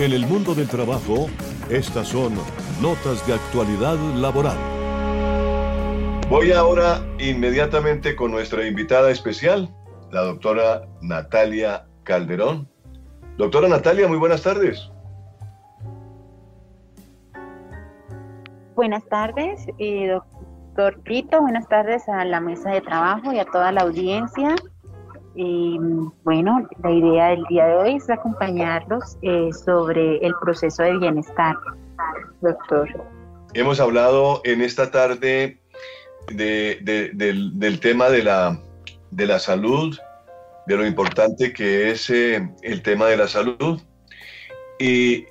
En 0.00 0.12
el 0.12 0.26
mundo 0.26 0.54
del 0.54 0.66
trabajo, 0.66 1.28
estas 1.68 2.08
son 2.08 2.32
notas 2.80 3.26
de 3.26 3.34
actualidad 3.34 3.98
laboral. 4.16 4.56
Voy 6.30 6.52
ahora 6.52 7.02
inmediatamente 7.18 8.16
con 8.16 8.30
nuestra 8.30 8.66
invitada 8.66 9.10
especial, 9.10 9.68
la 10.10 10.22
doctora 10.22 10.88
Natalia 11.02 11.84
Calderón. 12.04 12.66
Doctora 13.36 13.68
Natalia, 13.68 14.08
muy 14.08 14.16
buenas 14.16 14.40
tardes. 14.40 14.90
Buenas 18.76 19.04
tardes, 19.10 19.66
eh, 19.76 20.08
doctor 20.08 20.98
Pito. 21.02 21.42
Buenas 21.42 21.68
tardes 21.68 22.08
a 22.08 22.24
la 22.24 22.40
mesa 22.40 22.70
de 22.70 22.80
trabajo 22.80 23.34
y 23.34 23.38
a 23.38 23.44
toda 23.44 23.70
la 23.70 23.82
audiencia. 23.82 24.54
Y 25.34 25.78
bueno, 26.24 26.68
la 26.82 26.90
idea 26.90 27.28
del 27.28 27.44
día 27.48 27.66
de 27.66 27.76
hoy 27.76 27.96
es 27.96 28.10
acompañarlos 28.10 29.16
eh, 29.22 29.50
sobre 29.52 30.18
el 30.18 30.34
proceso 30.42 30.82
de 30.82 30.98
bienestar, 30.98 31.56
doctor. 32.40 32.88
Hemos 33.54 33.80
hablado 33.80 34.40
en 34.44 34.60
esta 34.60 34.90
tarde 34.90 35.60
del, 36.28 37.80
tema 37.80 38.08
de 38.08 38.22
la, 38.22 38.60
de 39.10 39.26
la 39.26 39.38
salud, 39.38 39.96
de 40.66 40.76
lo 40.76 40.86
importante 40.86 41.52
que 41.52 41.90
es 41.90 42.10
eh, 42.10 42.48
el 42.62 42.82
tema 42.82 43.06
de 43.06 43.16
la 43.16 43.28
salud. 43.28 43.80
Y, 44.78 45.26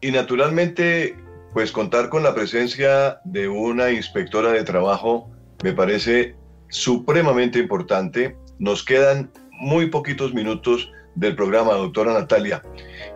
y 0.00 0.10
naturalmente, 0.10 1.16
pues 1.54 1.72
contar 1.72 2.08
con 2.08 2.22
la 2.22 2.34
presencia 2.34 3.20
de 3.24 3.48
una 3.48 3.90
inspectora 3.90 4.52
de 4.52 4.64
trabajo 4.64 5.30
me 5.62 5.72
parece 5.72 6.34
supremamente 6.68 7.58
importante 7.58 8.36
nos 8.62 8.84
quedan 8.84 9.28
muy 9.50 9.88
poquitos 9.88 10.32
minutos 10.32 10.88
del 11.16 11.34
programa, 11.34 11.72
doctora 11.72 12.12
Natalia. 12.12 12.62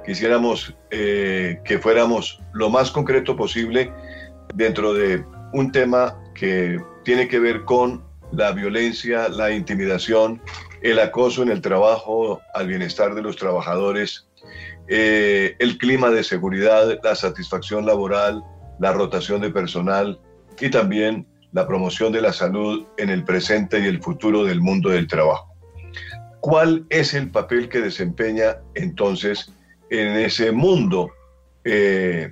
Quisiéramos 0.05 0.75
eh, 0.91 1.61
que 1.65 1.79
fuéramos 1.79 2.41
lo 2.53 2.69
más 2.69 2.91
concreto 2.91 3.37
posible 3.37 3.93
dentro 4.57 4.93
de 4.93 5.25
un 5.53 5.71
tema 5.71 6.21
que 6.35 6.81
tiene 7.05 7.29
que 7.29 7.39
ver 7.39 7.63
con 7.65 8.05
la 8.33 8.51
violencia, 8.51 9.29
la 9.29 9.53
intimidación, 9.53 10.43
el 10.83 10.99
acoso 10.99 11.45
en 11.45 11.51
el 11.51 11.61
trabajo, 11.61 12.41
al 12.53 12.67
bienestar 12.67 13.15
de 13.15 13.23
los 13.23 13.37
trabajadores, 13.37 14.29
eh, 14.89 15.55
el 15.61 15.79
clima 15.79 16.11
de 16.11 16.25
seguridad, 16.25 16.99
la 17.05 17.15
satisfacción 17.15 17.87
laboral, 17.87 18.43
la 18.81 18.93
rotación 18.93 19.43
de 19.43 19.51
personal 19.51 20.19
y 20.61 20.71
también 20.71 21.25
la 21.57 21.67
promoción 21.67 22.13
de 22.13 22.21
la 22.21 22.35
salud 22.35 22.85
en 22.99 23.09
el 23.09 23.25
presente 23.25 23.81
y 23.81 23.87
el 23.87 24.03
futuro 24.03 24.45
del 24.45 24.61
mundo 24.61 24.91
del 24.91 25.07
trabajo. 25.07 25.49
¿Cuál 26.41 26.85
es 26.91 27.15
el 27.15 27.31
papel 27.31 27.71
que 27.71 27.81
desempeña 27.81 28.59
entonces 28.75 29.51
en 29.89 30.19
ese 30.19 30.53
mundo? 30.53 31.09
Eh, 31.65 32.31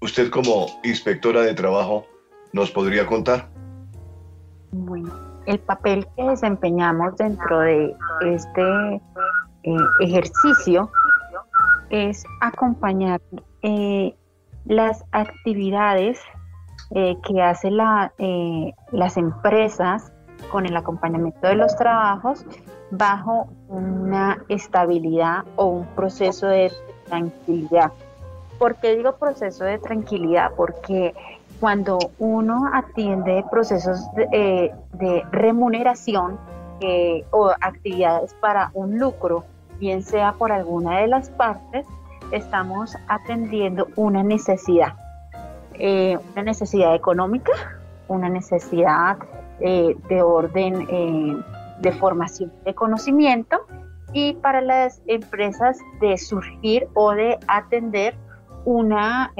usted 0.00 0.30
como 0.30 0.80
inspectora 0.84 1.42
de 1.42 1.52
trabajo 1.52 2.06
nos 2.54 2.70
podría 2.70 3.06
contar. 3.06 3.46
Bueno, 4.72 5.12
el 5.44 5.58
papel 5.58 6.06
que 6.16 6.22
desempeñamos 6.22 7.14
dentro 7.18 7.60
de 7.60 7.94
este 8.22 8.94
eh, 9.64 9.76
ejercicio 10.00 10.90
es 11.90 12.24
acompañar 12.40 13.20
eh, 13.60 14.16
las 14.64 15.04
actividades 15.12 16.18
eh, 16.90 17.16
que 17.26 17.42
hacen 17.42 17.78
eh, 18.18 18.74
las 18.92 19.16
empresas 19.16 20.12
con 20.50 20.66
el 20.66 20.76
acompañamiento 20.76 21.46
de 21.46 21.54
los 21.54 21.74
trabajos 21.76 22.44
bajo 22.90 23.48
una 23.68 24.38
estabilidad 24.48 25.44
o 25.56 25.66
un 25.66 25.86
proceso 25.94 26.46
de 26.46 26.70
tranquilidad. 27.06 27.92
¿Por 28.58 28.76
qué 28.76 28.96
digo 28.96 29.16
proceso 29.16 29.64
de 29.64 29.78
tranquilidad? 29.78 30.52
Porque 30.56 31.14
cuando 31.58 31.98
uno 32.18 32.70
atiende 32.72 33.44
procesos 33.50 34.00
de, 34.14 34.28
eh, 34.32 35.22
remuneración 35.32 36.38
o 37.30 37.48
actividades 37.62 38.34
para 38.34 38.70
un 38.74 38.98
lucro, 38.98 39.44
bien 39.80 40.02
sea 40.02 40.34
por 40.34 40.52
alguna 40.52 40.98
de 40.98 41.08
las 41.08 41.30
partes, 41.30 41.86
estamos 42.30 42.94
atendiendo 43.08 43.88
una 43.96 44.22
necesidad. 44.22 44.94
Eh, 45.78 46.18
una 46.32 46.42
necesidad 46.42 46.94
económica, 46.94 47.52
una 48.08 48.28
necesidad 48.28 49.18
eh, 49.60 49.96
de 50.08 50.22
orden 50.22 50.86
eh, 50.88 51.36
de 51.80 51.92
formación 51.92 52.52
de 52.64 52.74
conocimiento 52.74 53.66
y 54.12 54.34
para 54.34 54.60
las 54.60 55.02
empresas 55.06 55.78
de 56.00 56.16
surgir 56.16 56.86
o 56.94 57.12
de 57.12 57.38
atender 57.48 58.14
una, 58.64 59.32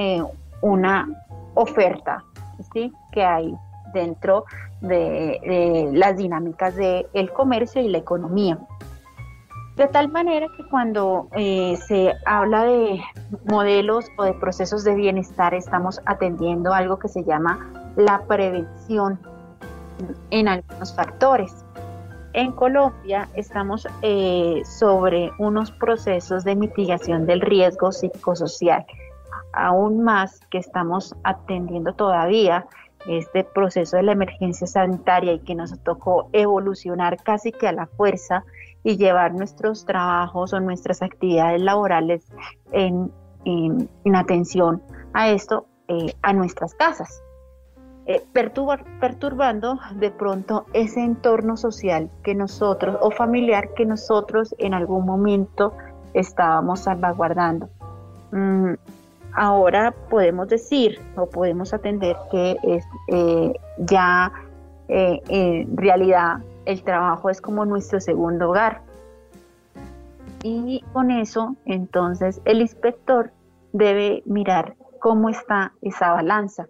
una 0.60 1.08
oferta 1.54 2.24
¿sí? 2.72 2.92
que 3.12 3.24
hay 3.24 3.54
dentro 3.92 4.44
de, 4.80 5.40
de 5.44 5.90
las 5.92 6.16
dinámicas 6.16 6.74
del 6.74 7.32
comercio 7.32 7.80
y 7.80 7.88
la 7.88 7.98
economía. 7.98 8.58
De 9.76 9.88
tal 9.88 10.08
manera 10.08 10.46
que 10.56 10.64
cuando 10.68 11.28
eh, 11.32 11.76
se 11.88 12.12
habla 12.26 12.64
de 12.64 13.02
modelos 13.50 14.06
o 14.16 14.22
de 14.22 14.32
procesos 14.34 14.84
de 14.84 14.94
bienestar, 14.94 15.52
estamos 15.52 16.00
atendiendo 16.06 16.72
algo 16.72 16.98
que 16.98 17.08
se 17.08 17.24
llama 17.24 17.58
la 17.96 18.22
prevención 18.26 19.18
en 20.30 20.46
algunos 20.46 20.94
factores. 20.94 21.64
En 22.34 22.52
Colombia 22.52 23.28
estamos 23.34 23.86
eh, 24.02 24.62
sobre 24.64 25.32
unos 25.38 25.72
procesos 25.72 26.44
de 26.44 26.54
mitigación 26.54 27.26
del 27.26 27.40
riesgo 27.40 27.90
psicosocial, 27.90 28.86
aún 29.52 30.04
más 30.04 30.38
que 30.50 30.58
estamos 30.58 31.16
atendiendo 31.24 31.94
todavía 31.94 32.66
este 33.08 33.42
proceso 33.42 33.96
de 33.96 34.04
la 34.04 34.12
emergencia 34.12 34.66
sanitaria 34.66 35.32
y 35.32 35.40
que 35.40 35.54
nos 35.54 35.78
tocó 35.80 36.28
evolucionar 36.32 37.22
casi 37.22 37.52
que 37.52 37.68
a 37.68 37.72
la 37.72 37.86
fuerza 37.86 38.44
y 38.84 38.98
llevar 38.98 39.34
nuestros 39.34 39.86
trabajos 39.86 40.52
o 40.52 40.60
nuestras 40.60 41.02
actividades 41.02 41.60
laborales 41.62 42.28
en, 42.70 43.10
atención 44.14 44.82
a 45.14 45.30
esto, 45.30 45.66
eh, 45.88 46.14
a 46.22 46.32
nuestras 46.32 46.74
casas. 46.74 47.22
Eh, 48.06 48.22
perturbando 49.00 49.78
de 49.96 50.10
pronto 50.10 50.66
ese 50.74 51.02
entorno 51.02 51.56
social 51.56 52.10
que 52.22 52.34
nosotros 52.34 52.98
o 53.00 53.10
familiar 53.10 53.72
que 53.72 53.86
nosotros 53.86 54.54
en 54.58 54.74
algún 54.74 55.06
momento 55.06 55.72
estábamos 56.12 56.80
salvaguardando. 56.80 57.70
Mm, 58.30 58.74
ahora 59.32 59.94
podemos 60.10 60.48
decir 60.48 61.00
o 61.16 61.26
podemos 61.26 61.72
atender 61.72 62.16
que 62.30 62.58
es, 62.62 62.84
eh, 63.08 63.54
ya 63.78 64.30
en 64.86 65.74
realidad 65.78 66.40
el 66.66 66.82
trabajo 66.82 67.30
es 67.30 67.40
como 67.40 67.64
nuestro 67.64 68.00
segundo 68.00 68.50
hogar. 68.50 68.82
Y 70.42 70.84
con 70.92 71.10
eso, 71.10 71.56
entonces, 71.64 72.40
el 72.44 72.60
inspector 72.60 73.32
debe 73.72 74.22
mirar 74.26 74.76
cómo 75.00 75.28
está 75.28 75.72
esa 75.80 76.12
balanza. 76.12 76.66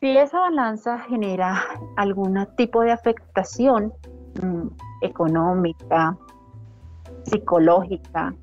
Si 0.00 0.16
esa 0.16 0.38
balanza 0.38 1.00
genera 1.00 1.60
algún 1.96 2.46
tipo 2.56 2.82
de 2.82 2.92
afectación 2.92 3.92
mm, 4.40 4.68
económica, 5.02 6.16
psicológica, 7.24 8.34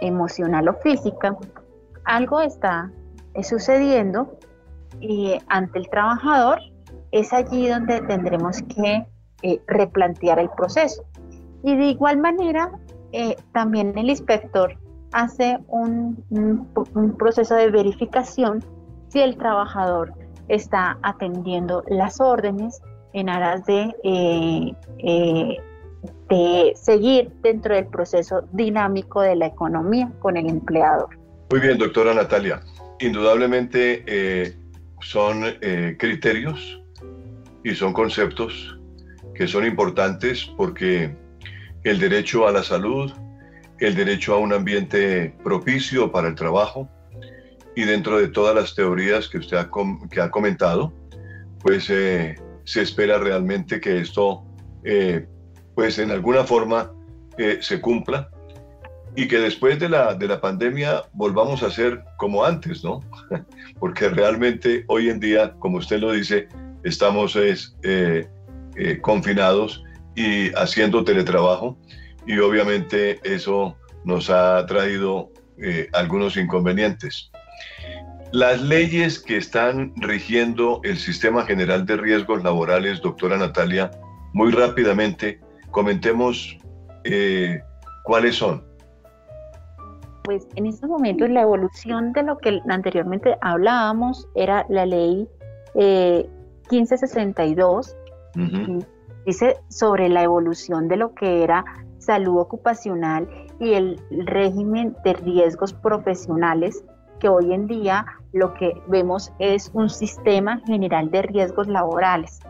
emocional 0.00 0.68
o 0.68 0.74
física, 0.74 1.36
algo 2.04 2.40
está 2.40 2.90
sucediendo 3.42 4.36
y 5.00 5.38
ante 5.48 5.78
el 5.78 5.88
trabajador 5.88 6.58
es 7.12 7.32
allí 7.32 7.68
donde 7.68 8.00
tendremos 8.02 8.60
que 8.62 9.06
eh, 9.46 9.60
replantear 9.66 10.38
el 10.38 10.48
proceso. 10.48 11.04
Y 11.62 11.76
de 11.76 11.88
igual 11.88 12.16
manera, 12.16 12.70
eh, 13.12 13.36
también 13.52 13.92
el 13.98 14.08
inspector 14.08 14.74
hace 15.12 15.58
un, 15.68 16.16
proceso 17.18 17.54
de 17.54 17.70
verificación 17.70 18.64
si 19.08 19.20
el 19.20 19.36
trabajador 19.36 20.14
está 20.48 20.96
atendiendo 21.02 21.84
las 21.88 22.22
órdenes 22.22 22.80
en 23.12 23.28
aras 23.28 23.66
de, 23.66 23.94
eh, 24.02 25.56
de 26.30 26.72
seguir 26.74 27.30
dentro 27.42 27.74
del 27.74 27.86
proceso 27.88 28.48
dinámico 28.52 29.20
de 29.20 29.36
la 29.36 29.48
economía 29.48 30.10
con 30.20 30.38
el 30.38 30.48
empleador. 30.48 31.10
Muy 31.50 31.60
bien, 31.60 31.76
doctora 31.76 32.14
Natalia. 32.14 32.62
Indudablemente 32.98 34.56
son 35.02 35.44
criterios 35.98 36.80
y 37.62 37.74
son 37.74 37.92
conceptos 37.92 38.78
que 39.34 39.46
son 39.46 39.66
importantes 39.66 40.44
porque 40.56 41.14
el 41.82 41.98
derecho 41.98 42.46
a 42.46 42.52
la 42.52 42.62
salud, 42.62 43.12
el 43.78 43.94
derecho 43.94 44.34
a 44.34 44.38
un 44.38 44.52
ambiente 44.52 45.34
propicio 45.42 46.10
para 46.10 46.28
el 46.28 46.34
trabajo 46.34 46.88
y 47.74 47.84
dentro 47.84 48.18
de 48.18 48.28
todas 48.28 48.54
las 48.54 48.74
teorías 48.74 49.28
que 49.28 49.38
usted 49.38 49.56
ha, 49.56 49.70
que 50.10 50.20
ha 50.20 50.30
comentado, 50.30 50.92
pues 51.60 51.90
eh, 51.90 52.36
se 52.64 52.82
espera 52.82 53.18
realmente 53.18 53.80
que 53.80 53.98
esto, 54.00 54.44
eh, 54.84 55.26
pues 55.74 55.98
en 55.98 56.10
alguna 56.10 56.44
forma 56.44 56.92
eh, 57.38 57.58
se 57.60 57.80
cumpla. 57.80 58.30
y 59.16 59.28
que 59.28 59.38
después 59.38 59.78
de 59.78 59.88
la, 59.88 60.14
de 60.14 60.26
la 60.26 60.40
pandemia 60.40 61.04
volvamos 61.12 61.62
a 61.62 61.70
ser 61.70 62.02
como 62.16 62.44
antes, 62.44 62.82
¿no? 62.82 63.00
Porque 63.78 64.08
realmente 64.08 64.84
hoy 64.88 65.08
en 65.08 65.20
día, 65.20 65.52
como 65.60 65.78
usted 65.78 66.00
lo 66.00 66.10
dice, 66.10 66.48
estamos 66.82 67.36
es, 67.36 67.76
eh, 67.84 68.26
eh, 68.76 69.00
confinados 69.00 69.82
y 70.14 70.50
haciendo 70.54 71.04
teletrabajo 71.04 71.76
y 72.26 72.38
obviamente 72.38 73.20
eso 73.24 73.76
nos 74.04 74.30
ha 74.30 74.64
traído 74.66 75.30
eh, 75.58 75.88
algunos 75.92 76.36
inconvenientes. 76.36 77.30
Las 78.32 78.60
leyes 78.62 79.20
que 79.20 79.36
están 79.36 79.92
rigiendo 79.96 80.80
el 80.82 80.98
Sistema 80.98 81.44
General 81.44 81.86
de 81.86 81.96
Riesgos 81.96 82.42
Laborales, 82.42 83.00
doctora 83.00 83.36
Natalia, 83.36 83.90
muy 84.32 84.50
rápidamente, 84.50 85.40
comentemos 85.70 86.58
cuáles 88.04 88.36
son 88.36 88.64
pues 90.24 90.48
en 90.56 90.66
estos 90.66 90.88
momentos 90.88 91.28
la 91.28 91.42
evolución 91.42 92.14
de 92.14 92.22
lo 92.22 92.38
que 92.38 92.62
anteriormente 92.68 93.36
hablábamos 93.42 94.26
era 94.34 94.64
la 94.70 94.86
ley 94.86 95.28
1562, 95.74 97.94
eh, 98.36 98.78
dice 99.26 99.56
sobre 99.68 100.08
la 100.08 100.22
evolución 100.22 100.88
de 100.88 100.96
lo 100.96 101.14
que 101.14 101.42
era 101.42 101.64
salud 101.98 102.38
ocupacional 102.38 103.28
y 103.58 103.72
el 103.72 104.00
régimen 104.26 104.96
de 105.04 105.14
riesgos 105.14 105.72
profesionales, 105.72 106.84
que 107.18 107.28
hoy 107.28 107.52
en 107.52 107.66
día 107.66 108.04
lo 108.32 108.52
que 108.54 108.74
vemos 108.88 109.32
es 109.38 109.70
un 109.74 109.88
sistema 109.88 110.60
general 110.66 111.10
de 111.10 111.22
riesgos 111.22 111.66
laborales. 111.68 112.40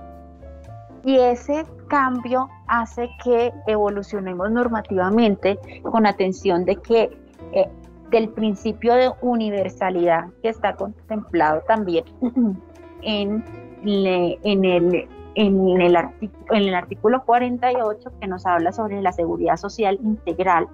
Y 1.05 1.19
ese 1.19 1.67
cambio 1.89 2.49
hace 2.67 3.11
que 3.23 3.53
evolucionemos 3.67 4.51
normativamente 4.51 5.59
con 5.83 6.07
atención 6.07 6.65
de 6.65 6.77
que 6.77 7.11
eh, 7.53 7.69
del 8.11 8.31
principio 8.31 8.95
de 8.95 9.11
universalidad 9.21 10.29
que 10.43 10.49
está 10.49 10.75
contemplado 10.77 11.63
también 11.67 12.05
en, 13.03 13.45
en, 13.85 14.65
el, 14.65 15.09
en, 15.35 15.81
el 15.81 15.97
en 15.97 16.63
el 16.63 16.75
artículo 16.75 17.23
48 17.25 18.11
que 18.21 18.27
nos 18.27 18.47
habla 18.47 18.73
sobre 18.73 19.01
la 19.03 19.13
seguridad 19.13 19.57
social 19.57 19.99
integral 20.03 20.69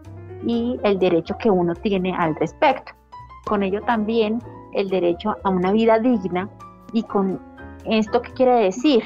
y 0.47 0.79
el 0.83 0.99
derecho 0.99 1.37
que 1.39 1.51
uno 1.51 1.75
tiene 1.75 2.15
al 2.17 2.35
respecto. 2.37 2.93
Con 3.47 3.63
ello 3.63 3.83
también 3.83 4.41
el 4.75 4.89
derecho 4.89 5.37
a 5.43 5.51
una 5.51 5.73
vida 5.73 5.99
digna 5.99 6.49
y 6.93 7.03
con 7.03 7.41
esto 7.85 8.23
qué 8.23 8.33
quiere 8.33 8.55
decir 8.65 9.03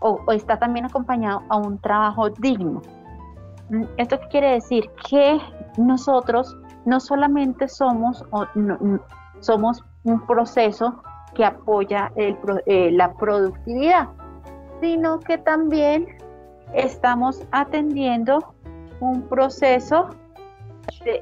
o, 0.00 0.20
o 0.26 0.32
está 0.32 0.58
también 0.58 0.84
acompañado 0.84 1.42
a 1.48 1.56
un 1.56 1.78
trabajo 1.78 2.30
digno. 2.30 2.82
Mm, 3.70 3.84
¿Esto 3.96 4.20
qué 4.20 4.28
quiere 4.28 4.52
decir? 4.52 4.90
Que 5.08 5.40
nosotros 5.76 6.56
no 6.84 7.00
solamente 7.00 7.68
somos, 7.68 8.24
somos 9.40 9.84
un 10.04 10.26
proceso 10.26 11.02
que 11.34 11.44
apoya 11.44 12.12
eh, 12.16 12.90
la 12.92 13.12
productividad, 13.14 14.08
sino 14.80 15.20
que 15.20 15.38
también 15.38 16.06
estamos 16.74 17.42
atendiendo 17.52 18.54
un 19.00 19.22
proceso 19.22 20.10
de, 21.04 21.20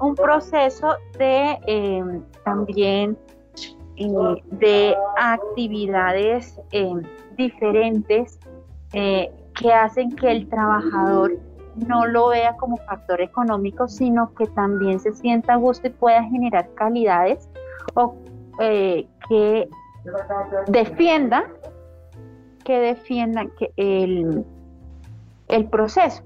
un 0.00 0.14
proceso 0.14 0.94
de 1.18 1.58
em, 1.66 2.22
también 2.44 3.16
eh, 3.96 4.42
de 4.52 4.96
actividades 5.16 6.58
em, 6.70 7.02
diferentes 7.36 8.38
eh, 8.92 9.30
que 9.54 9.72
hacen 9.72 10.14
que 10.14 10.30
el 10.30 10.48
trabajador 10.48 11.32
no 11.86 12.06
lo 12.06 12.28
vea 12.28 12.56
como 12.56 12.76
factor 12.78 13.20
económico, 13.20 13.88
sino 13.88 14.34
que 14.34 14.46
también 14.46 14.98
se 15.00 15.12
sienta 15.12 15.54
a 15.54 15.56
gusto 15.56 15.86
y 15.86 15.90
pueda 15.90 16.22
generar 16.24 16.68
calidades 16.74 17.48
o 17.94 18.16
eh, 18.60 19.06
que 19.28 19.68
defienda 20.68 21.44
que 22.68 22.78
defiendan 22.78 23.50
que 23.58 23.72
el, 23.78 24.44
el 25.48 25.64
proceso. 25.70 26.22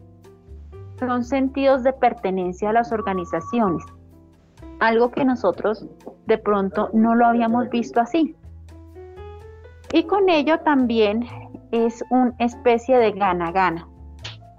Son 0.98 1.22
sentidos 1.22 1.84
de 1.84 1.92
pertenencia 1.92 2.70
a 2.70 2.72
las 2.72 2.90
organizaciones, 2.90 3.84
algo 4.80 5.12
que 5.12 5.24
nosotros 5.24 5.86
de 6.26 6.38
pronto 6.38 6.90
no 6.92 7.14
lo 7.14 7.26
habíamos 7.26 7.70
visto 7.70 8.00
así. 8.00 8.34
Y 9.92 10.02
con 10.02 10.28
ello 10.28 10.58
también 10.58 11.24
es 11.70 12.04
una 12.10 12.34
especie 12.40 12.98
de 12.98 13.12
gana-gana. 13.12 13.86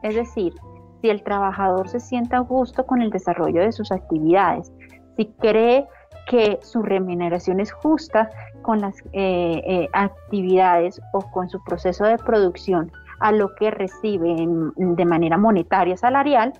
Es 0.03 0.15
decir, 0.15 0.53
si 1.01 1.09
el 1.09 1.21
trabajador 1.21 1.89
se 1.89 1.99
sienta 1.99 2.37
a 2.37 2.41
gusto 2.41 2.85
con 2.85 3.01
el 3.01 3.09
desarrollo 3.09 3.59
de 3.59 3.73
sus 3.73 3.91
actividades, 3.91 4.71
si 5.17 5.25
cree 5.37 5.85
que 6.27 6.59
su 6.61 6.81
remuneración 6.81 7.59
es 7.59 7.71
justa 7.71 8.29
con 8.61 8.81
las 8.81 8.97
eh, 9.11 9.61
eh, 9.65 9.89
actividades 9.93 11.01
o 11.13 11.21
con 11.31 11.49
su 11.49 11.63
proceso 11.63 12.05
de 12.05 12.17
producción 12.17 12.91
a 13.19 13.31
lo 13.31 13.53
que 13.55 13.71
recibe 13.71 14.35
de 14.75 15.05
manera 15.05 15.37
monetaria 15.37 15.95
salarial, 15.95 16.53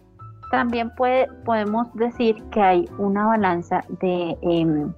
también 0.51 0.91
puede, 0.95 1.27
podemos 1.45 1.93
decir 1.95 2.41
que 2.51 2.61
hay 2.61 2.89
una 2.97 3.25
balanza 3.25 3.83
de, 3.99 4.37
em, 4.41 4.93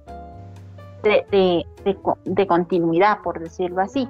de, 1.02 2.46
continuidad, 2.46 3.20
por 3.22 3.40
decirlo 3.40 3.80
así. 3.80 4.08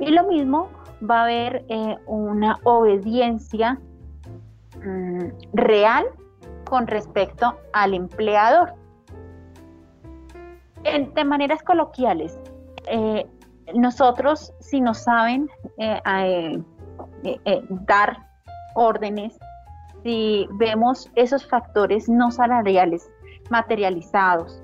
Y 0.00 0.10
lo 0.10 0.24
mismo 0.24 0.68
va 1.08 1.20
a 1.20 1.22
haber 1.24 1.64
eh, 1.68 1.96
una 2.06 2.58
obediencia 2.64 3.78
Mm, 4.84 5.28
real 5.52 6.06
con 6.64 6.86
respecto 6.86 7.56
al 7.72 7.94
empleador. 7.94 8.74
De 10.82 11.24
maneras 11.24 11.62
coloquiales, 11.62 12.38
eh, 12.86 13.26
nosotros 13.74 14.52
si 14.60 14.80
nos 14.80 14.98
saben 14.98 15.48
eh, 15.78 16.00
eh, 17.24 17.62
dar 17.86 18.26
órdenes, 18.74 19.38
si 20.02 20.48
vemos 20.52 21.10
esos 21.14 21.46
factores 21.46 22.08
no 22.08 22.30
salariales 22.30 23.10
materializados 23.50 24.62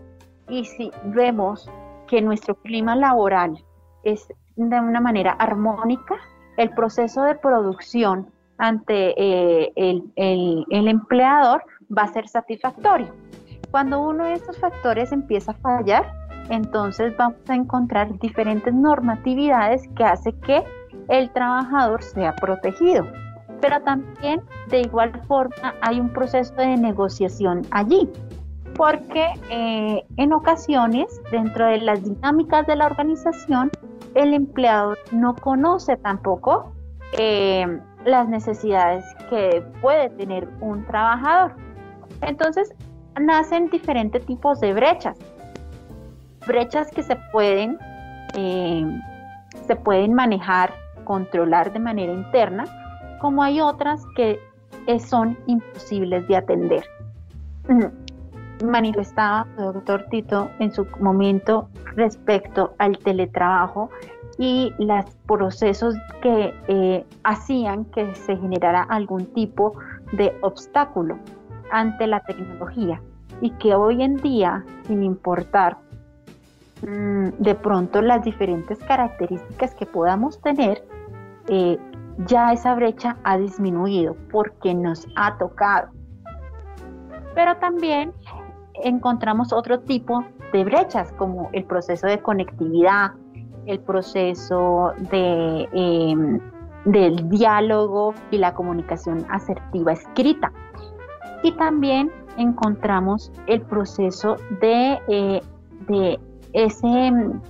y 0.49 0.65
si 0.65 0.91
vemos 1.05 1.71
que 2.09 2.21
nuestro 2.21 2.57
clima 2.57 2.97
laboral 2.97 3.63
es 4.03 4.27
de 4.57 4.81
una 4.81 5.01
manera 5.01 5.33
armónica, 5.33 6.17
el 6.57 6.71
proceso 6.71 7.23
de 7.23 7.37
producción 7.37 8.33
ante 8.59 9.15
eh, 9.17 9.73
el, 9.77 10.89
empleador 10.89 11.63
va 11.97 12.03
a 12.03 12.13
ser 12.13 12.29
satisfactorio. 12.29 13.15
Cuando 13.71 14.01
uno 14.01 14.25
de 14.25 14.35
estos 14.35 14.59
factores 14.59 15.13
empieza 15.13 15.53
a 15.53 15.55
fallar, 15.55 16.13
entonces 16.49 17.15
vamos 17.17 17.39
a 17.49 17.55
encontrar 17.55 18.19
diferentes 18.19 18.73
normatividades 18.73 19.87
que 19.95 20.05
hace 20.05 20.33
que 20.41 20.65
el 21.09 21.31
trabajador 21.31 22.03
sea 22.03 22.35
protegido. 22.37 23.07
Pero 23.61 23.81
también 23.83 24.41
de 24.69 24.83
igual 24.83 25.13
forma 25.27 25.75
hay 25.83 26.01
un 26.01 26.11
proceso 26.11 26.55
de 26.55 26.77
negociación 26.77 27.63
allí, 27.71 28.09
porque 28.77 29.27
eh, 29.51 30.05
en 30.17 30.33
ocasiones 30.33 31.21
dentro 31.31 31.67
de 31.67 31.79
las 31.81 32.03
dinámicas 32.05 32.67
de 32.67 32.77
la 32.77 32.87
organización 32.87 33.71
el 34.15 34.33
empleador 34.33 34.99
no 35.13 35.35
conoce 35.35 35.97
tampoco 35.97 36.73
eh, 37.19 37.81
las 38.05 38.29
necesidades 38.29 39.05
que 39.29 39.63
puede 39.81 40.09
tener 40.11 40.49
un 40.61 40.85
trabajador. 40.87 41.55
Entonces, 42.23 42.75
nacen 43.19 43.69
diferentes 43.71 44.25
tipos 44.27 44.61
de 44.61 44.73
brechas. 44.75 45.17
Brechas 46.47 46.91
que 46.91 47.03
se 47.03 47.17
pueden, 47.33 47.79
eh, 48.35 48.85
se 49.67 49.77
pueden 49.77 50.15
manejar, 50.15 50.73
controlar 51.05 51.73
de 51.73 51.79
manera 51.79 52.13
interna, 52.13 52.65
como 53.21 53.43
hay 53.43 53.61
otras 53.61 54.05
que 54.17 54.39
son 54.99 55.37
imposibles 55.47 56.27
de 56.29 56.37
atender. 56.37 56.85
Manifestaba 58.65 59.47
el 59.59 59.73
doctor 59.75 60.07
Tito 60.11 60.51
en 60.59 60.73
su 60.73 60.87
momento 61.01 61.69
respecto 61.95 62.75
al 62.79 62.99
teletrabajo 62.99 63.91
y 64.39 64.73
los 64.79 65.05
procesos 65.27 65.95
que 66.23 66.55
eh, 66.69 67.05
hacían 67.25 67.85
que 67.87 68.15
se 68.15 68.37
generara 68.37 68.83
algún 68.83 69.27
tipo 69.35 69.75
de 70.13 70.35
obstáculo 70.41 71.19
ante 71.71 72.07
la 72.07 72.21
tecnología 72.21 73.01
y 73.41 73.51
que 73.51 73.75
hoy 73.75 74.03
en 74.03 74.17
día, 74.17 74.65
sin 74.85 75.03
importar 75.03 75.79
mm, 76.83 77.29
de 77.39 77.55
pronto 77.55 78.03
las 78.03 78.25
diferentes 78.25 78.79
características 78.81 79.75
que 79.75 79.87
podamos 79.87 80.41
tener, 80.41 80.83
eh, 81.49 81.79
ya 82.27 82.53
esa 82.53 82.75
brecha 82.75 83.17
ha 83.25 83.39
disminuido 83.39 84.17
porque 84.31 84.75
nos 84.75 85.07
ha 85.17 85.39
tocado. 85.39 85.89
Pero 87.35 87.57
también 87.59 88.13
encontramos 88.83 89.53
otro 89.53 89.81
tipo 89.81 90.25
de 90.53 90.65
brechas 90.65 91.13
como 91.13 91.51
el 91.53 91.65
proceso 91.65 92.07
de 92.07 92.21
conectividad, 92.21 93.13
el 93.67 93.81
proceso 93.81 94.95
de, 95.11 95.69
em, 95.73 96.41
del 96.85 97.29
diálogo 97.29 98.15
y 98.31 98.39
la 98.39 98.55
comunicación 98.55 99.27
asertiva 99.31 99.93
escrita. 99.93 100.53
Y 101.43 101.53
también 101.53 102.11
encontramos 102.37 103.33
el 103.47 103.61
proceso 103.63 104.37
de, 104.61 104.99
eh, 105.09 105.41
de 105.89 106.19
ese 106.53 107.11
mm, 107.11 107.41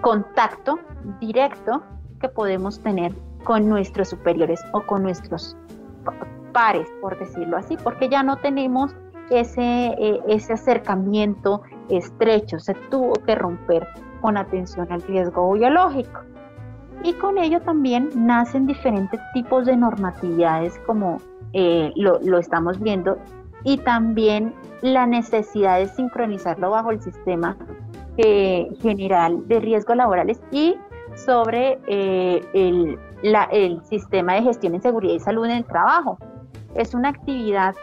contacto 0.00 0.78
directo 1.20 1.82
que 2.20 2.28
podemos 2.28 2.80
tener 2.80 3.12
con 3.44 3.68
nuestros 3.68 4.08
superiores 4.08 4.60
o 4.72 4.82
con 4.82 5.02
nuestros 5.02 5.56
pares, 6.52 6.88
por 7.00 7.18
decirlo 7.18 7.56
así, 7.56 7.76
porque 7.82 8.08
ya 8.08 8.22
no 8.22 8.36
tenemos 8.36 8.94
ese, 9.30 9.62
eh, 9.98 10.20
ese 10.28 10.54
acercamiento 10.54 11.62
estrecho, 11.88 12.58
se 12.58 12.74
tuvo 12.90 13.14
que 13.14 13.34
romper 13.34 13.86
con 14.20 14.36
atención 14.36 14.90
al 14.90 15.02
riesgo 15.02 15.52
biológico. 15.52 16.20
Y 17.02 17.14
con 17.14 17.38
ello 17.38 17.60
también 17.62 18.10
nacen 18.14 18.66
diferentes 18.66 19.20
tipos 19.32 19.64
de 19.64 19.76
normatividades 19.76 20.78
como 20.86 21.18
eh, 21.52 21.92
lo, 21.96 22.38
estamos 22.38 22.80
viendo 22.80 23.18
y 23.64 23.78
también 23.78 24.54
la 24.82 25.06
necesidad 25.06 25.78
de 25.78 25.88
sincronizarlo 25.88 26.70
bajo 26.70 26.90
el 26.90 27.00
sistema 27.00 27.56
eh, 28.16 28.68
general 28.80 29.46
de 29.48 29.60
riesgos 29.60 29.96
laborales 29.96 30.40
y 30.50 30.76
sobre 31.14 31.78
eh, 31.86 32.42
el, 32.54 32.98
el, 33.22 33.82
sistema 33.84 34.34
de 34.34 34.42
gestión 34.42 34.74
en 34.74 34.82
seguridad 34.82 35.14
y 35.14 35.20
salud 35.20 35.44
en 35.46 35.52
el 35.52 35.64
trabajo. 35.64 36.18
Es 36.74 36.94
una 36.94 37.10
actividad 37.10 37.74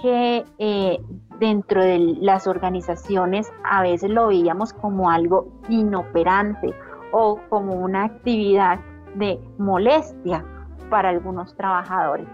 que 0.00 0.44
eh, 0.58 0.98
dentro 1.38 1.82
de 1.82 1.98
las 2.20 2.46
organizaciones 2.46 3.52
a 3.64 3.82
veces 3.82 4.10
lo 4.10 4.28
veíamos 4.28 4.72
como 4.72 5.10
algo 5.10 5.48
inoperante 5.68 6.74
o 7.12 7.40
como 7.48 7.74
una 7.74 8.04
actividad 8.04 8.80
de 9.14 9.40
molestia 9.58 10.44
para 10.90 11.10
algunos 11.10 11.54
trabajadores. 11.56 12.28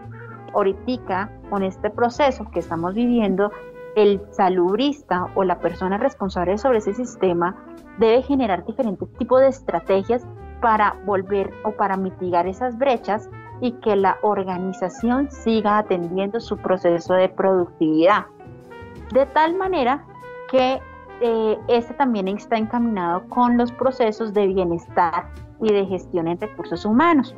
Ahorita, 0.55 1.31
con 1.51 1.63
este 1.63 1.91
proceso 1.91 2.49
que 2.51 2.61
estamos 2.61 2.95
viviendo, 2.95 3.51
el 3.97 4.21
salubrista 4.31 5.29
o 5.35 5.45
la 5.45 5.59
persona 5.59 5.99
responsable 5.99 6.59
sobre 6.59 6.79
ese 6.79 6.95
sistema 6.95 7.57
debe 7.99 8.23
generar 8.23 8.65
diferentes 8.65 9.09
tipos 9.19 9.41
de 9.41 9.49
estrategias 9.49 10.27
para 10.61 10.97
volver 11.05 11.53
o 11.65 11.73
para 11.73 11.97
mitigar 11.97 12.47
esas 12.47 12.77
brechas 12.77 13.29
y 13.61 13.73
que 13.73 13.97
la 13.97 14.19
organización 14.23 15.31
siga 15.31 15.79
atendiendo 15.79 16.41
su 16.41 16.57
proceso 16.57 17.15
de 17.15 17.29
productividad. 17.29 18.27
De 19.13 19.27
tal 19.27 19.55
manera 19.55 20.05
que 20.51 20.81
eh, 21.21 21.59
este 21.69 21.95
también 21.95 22.29
está 22.29 22.57
encaminado 22.57 23.29
con 23.29 23.57
los 23.57 23.71
procesos 23.73 24.35
de 24.35 24.49
bienestar 24.49 25.31
y 25.61 25.73
de 25.73 25.87
gestión 25.87 26.29
en 26.29 26.41
recursos 26.41 26.85
humanos. 26.85 27.35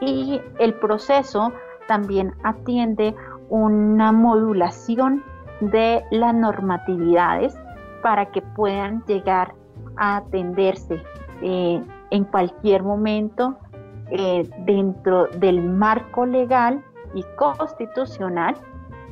Y 0.00 0.40
el 0.58 0.74
proceso 0.74 1.52
también 1.92 2.32
atiende 2.42 3.14
una 3.50 4.12
modulación 4.12 5.22
de 5.60 6.02
las 6.10 6.34
normatividades 6.34 7.54
para 8.02 8.30
que 8.30 8.40
puedan 8.40 9.04
llegar 9.04 9.52
a 9.96 10.16
atenderse 10.16 11.02
eh, 11.42 11.84
en 12.10 12.24
cualquier 12.24 12.82
momento 12.82 13.58
eh, 14.10 14.48
dentro 14.64 15.26
del 15.38 15.62
marco 15.62 16.24
legal 16.24 16.82
y 17.14 17.24
constitucional, 17.36 18.54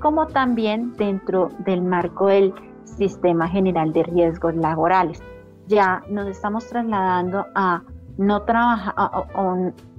como 0.00 0.26
también 0.28 0.94
dentro 0.96 1.50
del 1.66 1.82
marco 1.82 2.28
del 2.28 2.54
Sistema 2.84 3.46
General 3.46 3.92
de 3.92 4.04
Riesgos 4.04 4.54
Laborales. 4.54 5.22
Ya 5.66 6.02
nos 6.08 6.26
estamos 6.28 6.66
trasladando 6.66 7.44
a 7.54 7.82
no 8.16 8.40
trabajar, 8.44 8.94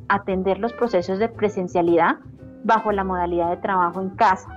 atender 0.08 0.58
los 0.58 0.74
procesos 0.74 1.20
de 1.20 1.30
presencialidad 1.30 2.18
bajo 2.64 2.92
la 2.92 3.04
modalidad 3.04 3.50
de 3.50 3.58
trabajo 3.58 4.02
en 4.02 4.10
casa. 4.12 4.48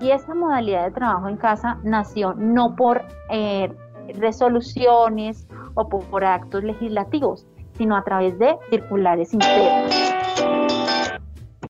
Y 0.00 0.10
esa 0.10 0.34
modalidad 0.34 0.84
de 0.84 0.90
trabajo 0.90 1.28
en 1.28 1.36
casa 1.36 1.78
nació 1.84 2.34
no 2.34 2.74
por 2.74 3.02
eh, 3.30 3.72
resoluciones 4.18 5.46
o 5.74 5.88
por, 5.88 6.24
actos 6.24 6.62
legislativos, 6.64 7.46
sino 7.76 7.96
a 7.96 8.02
través 8.02 8.38
de 8.38 8.56
circulares 8.70 9.32
internos. 9.32 10.23